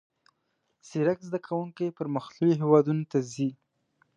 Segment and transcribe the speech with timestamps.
[0.87, 3.49] زیرک زده کوونکي پرمختللیو هیوادونو ته ځي.